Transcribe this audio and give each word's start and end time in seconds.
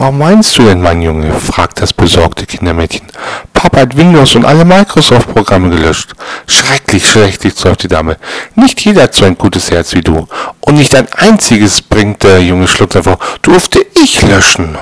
Warum 0.00 0.16
meinst 0.16 0.56
du 0.56 0.62
denn, 0.62 0.80
mein 0.80 1.02
Junge? 1.02 1.30
fragt 1.34 1.82
das 1.82 1.92
besorgte 1.92 2.46
Kindermädchen. 2.46 3.06
Papa 3.52 3.80
hat 3.80 3.98
Windows 3.98 4.34
und 4.34 4.46
alle 4.46 4.64
Microsoft-Programme 4.64 5.68
gelöscht. 5.68 6.14
Schrecklich, 6.46 7.06
schrecklich, 7.06 7.52
seufzt 7.54 7.82
die 7.82 7.88
Dame. 7.88 8.16
Nicht 8.54 8.80
jeder 8.80 9.02
hat 9.02 9.14
so 9.14 9.26
ein 9.26 9.36
gutes 9.36 9.70
Herz 9.70 9.92
wie 9.94 10.00
du. 10.00 10.26
Und 10.60 10.76
nicht 10.76 10.94
ein 10.94 11.06
einziges, 11.12 11.82
bringt 11.82 12.22
der 12.22 12.42
junge 12.42 12.66
Schluck 12.66 12.94
hervor, 12.94 13.18
durfte 13.42 13.84
ich 13.94 14.22
löschen. 14.22 14.78